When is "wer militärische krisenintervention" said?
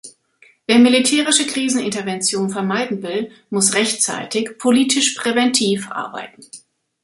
0.65-2.49